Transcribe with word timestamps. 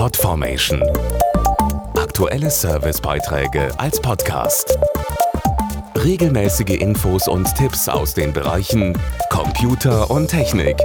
Podformation. 0.00 0.82
Aktuelle 1.94 2.50
Servicebeiträge 2.50 3.68
als 3.78 4.00
Podcast. 4.00 4.78
Regelmäßige 5.94 6.80
Infos 6.80 7.28
und 7.28 7.54
Tipps 7.54 7.86
aus 7.86 8.14
den 8.14 8.32
Bereichen 8.32 8.98
Computer 9.28 10.10
und 10.10 10.28
Technik. 10.28 10.78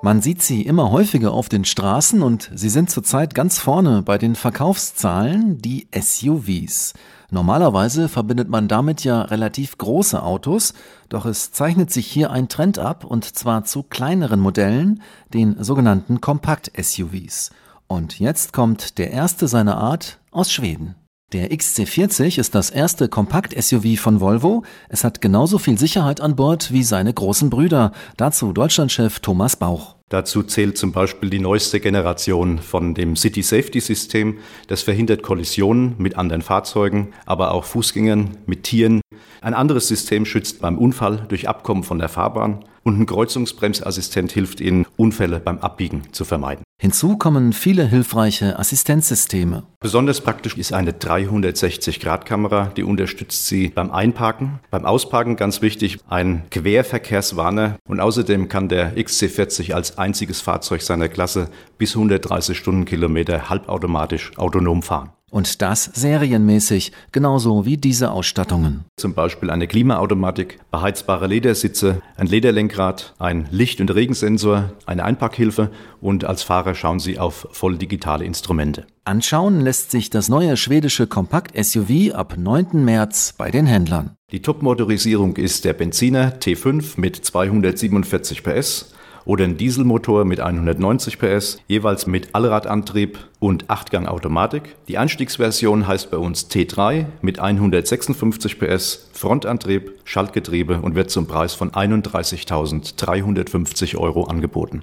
Man 0.00 0.22
sieht 0.22 0.40
sie 0.40 0.62
immer 0.62 0.90
häufiger 0.90 1.32
auf 1.32 1.50
den 1.50 1.66
Straßen 1.66 2.22
und 2.22 2.50
sie 2.54 2.70
sind 2.70 2.88
zurzeit 2.88 3.34
ganz 3.34 3.58
vorne 3.58 4.00
bei 4.00 4.16
den 4.16 4.34
Verkaufszahlen, 4.34 5.60
die 5.60 5.88
SUVs. 5.94 6.94
Normalerweise 7.32 8.10
verbindet 8.10 8.50
man 8.50 8.68
damit 8.68 9.04
ja 9.04 9.22
relativ 9.22 9.78
große 9.78 10.22
Autos, 10.22 10.74
doch 11.08 11.24
es 11.24 11.50
zeichnet 11.50 11.90
sich 11.90 12.06
hier 12.06 12.30
ein 12.30 12.50
Trend 12.50 12.78
ab 12.78 13.06
und 13.06 13.24
zwar 13.24 13.64
zu 13.64 13.82
kleineren 13.82 14.38
Modellen, 14.38 15.00
den 15.32 15.56
sogenannten 15.64 16.20
Kompakt-SUVs. 16.20 17.50
Und 17.86 18.18
jetzt 18.18 18.52
kommt 18.52 18.98
der 18.98 19.12
erste 19.12 19.48
seiner 19.48 19.78
Art 19.78 20.18
aus 20.30 20.52
Schweden. 20.52 20.94
Der 21.32 21.50
XC40 21.50 22.38
ist 22.38 22.54
das 22.54 22.68
erste 22.68 23.08
Kompakt-SUV 23.08 23.98
von 23.98 24.20
Volvo. 24.20 24.64
Es 24.90 25.02
hat 25.02 25.22
genauso 25.22 25.56
viel 25.56 25.78
Sicherheit 25.78 26.20
an 26.20 26.36
Bord 26.36 26.70
wie 26.70 26.82
seine 26.82 27.14
großen 27.14 27.48
Brüder. 27.48 27.92
Dazu 28.18 28.52
Deutschlandchef 28.52 29.20
Thomas 29.20 29.56
Bauch. 29.56 29.96
Dazu 30.12 30.42
zählt 30.42 30.76
zum 30.76 30.92
Beispiel 30.92 31.30
die 31.30 31.38
neueste 31.38 31.80
Generation 31.80 32.58
von 32.58 32.92
dem 32.92 33.16
City 33.16 33.40
Safety 33.40 33.80
System. 33.80 34.36
Das 34.66 34.82
verhindert 34.82 35.22
Kollisionen 35.22 35.94
mit 35.96 36.18
anderen 36.18 36.42
Fahrzeugen, 36.42 37.14
aber 37.24 37.52
auch 37.52 37.64
Fußgängern, 37.64 38.36
mit 38.44 38.64
Tieren. 38.64 39.00
Ein 39.40 39.54
anderes 39.54 39.88
System 39.88 40.26
schützt 40.26 40.60
beim 40.60 40.76
Unfall 40.76 41.24
durch 41.28 41.48
Abkommen 41.48 41.82
von 41.82 41.98
der 41.98 42.10
Fahrbahn 42.10 42.62
und 42.82 43.00
ein 43.00 43.06
Kreuzungsbremsassistent 43.06 44.32
hilft 44.32 44.60
Ihnen, 44.60 44.84
Unfälle 44.98 45.40
beim 45.40 45.60
Abbiegen 45.60 46.02
zu 46.12 46.26
vermeiden. 46.26 46.62
Hinzu 46.82 47.16
kommen 47.16 47.52
viele 47.52 47.86
hilfreiche 47.86 48.58
Assistenzsysteme. 48.58 49.62
Besonders 49.78 50.20
praktisch 50.20 50.58
ist 50.58 50.72
eine 50.72 50.90
360-Grad-Kamera, 50.90 52.72
die 52.76 52.82
unterstützt 52.82 53.46
Sie 53.46 53.68
beim 53.68 53.92
Einparken, 53.92 54.58
beim 54.68 54.84
Ausparken 54.84 55.36
ganz 55.36 55.62
wichtig, 55.62 55.98
ein 56.08 56.42
Querverkehrswarner 56.50 57.76
und 57.86 58.00
außerdem 58.00 58.48
kann 58.48 58.68
der 58.68 58.96
XC40 58.96 59.74
als 59.74 59.96
einziges 59.96 60.40
Fahrzeug 60.40 60.82
seiner 60.82 61.08
Klasse 61.08 61.50
bis 61.78 61.94
130 61.94 62.58
Stundenkilometer 62.58 63.48
halbautomatisch 63.48 64.36
autonom 64.36 64.82
fahren. 64.82 65.12
Und 65.32 65.62
das 65.62 65.84
serienmäßig, 65.94 66.92
genauso 67.10 67.64
wie 67.64 67.78
diese 67.78 68.10
Ausstattungen. 68.10 68.84
Zum 68.98 69.14
Beispiel 69.14 69.48
eine 69.48 69.66
Klimaautomatik, 69.66 70.58
beheizbare 70.70 71.26
Ledersitze, 71.26 72.02
ein 72.18 72.26
Lederlenkrad, 72.26 73.14
ein 73.18 73.48
Licht- 73.50 73.80
und 73.80 73.88
Regensensor, 73.94 74.74
eine 74.84 75.04
Einpackhilfe 75.04 75.70
und 76.02 76.26
als 76.26 76.42
Fahrer 76.42 76.74
schauen 76.74 77.00
Sie 77.00 77.18
auf 77.18 77.48
voll 77.50 77.78
digitale 77.78 78.26
Instrumente. 78.26 78.86
Anschauen 79.04 79.62
lässt 79.62 79.90
sich 79.90 80.10
das 80.10 80.28
neue 80.28 80.58
schwedische 80.58 81.06
Kompakt-SUV 81.06 82.12
ab 82.12 82.34
9. 82.36 82.84
März 82.84 83.32
bei 83.38 83.50
den 83.50 83.64
Händlern. 83.64 84.10
Die 84.32 84.42
Top-Motorisierung 84.42 85.36
ist 85.36 85.64
der 85.64 85.72
Benziner 85.72 86.34
T5 86.40 87.00
mit 87.00 87.16
247 87.16 88.42
PS 88.42 88.92
oder 89.24 89.44
ein 89.44 89.56
Dieselmotor 89.56 90.24
mit 90.24 90.40
190 90.40 91.18
PS, 91.18 91.58
jeweils 91.68 92.06
mit 92.06 92.34
Allradantrieb 92.34 93.18
und 93.38 93.66
8-Gang-Automatik. 93.66 94.74
Die 94.88 94.96
Anstiegsversion 94.98 95.86
heißt 95.86 96.10
bei 96.10 96.16
uns 96.16 96.50
T3 96.50 97.06
mit 97.20 97.38
156 97.38 98.58
PS, 98.58 99.10
Frontantrieb, 99.12 99.92
Schaltgetriebe 100.04 100.80
und 100.80 100.94
wird 100.94 101.10
zum 101.10 101.26
Preis 101.26 101.52
von 101.54 101.70
31.350 101.70 103.96
Euro 103.96 104.24
angeboten. 104.24 104.82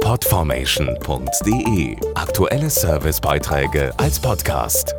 Podformation.de 0.00 1.96
Aktuelle 2.14 2.68
Servicebeiträge 2.68 3.92
als 3.96 4.20
Podcast. 4.20 4.94